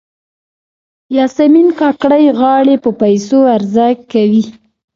[1.15, 4.43] یاسمین کاکړۍ غاړې په پیسو عرضه کوي.